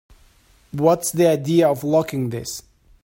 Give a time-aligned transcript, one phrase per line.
[0.71, 2.63] What's the idea of locking this?